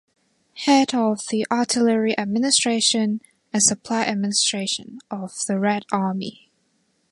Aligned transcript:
Head 0.55 0.95
of 0.95 1.19
the 1.29 1.45
Artillery 1.51 2.17
Administration 2.17 3.21
and 3.53 3.61
Supply 3.61 4.01
Administration 4.03 4.97
of 5.11 5.31
the 5.45 5.59
Red 5.59 5.83
Army. 5.91 6.49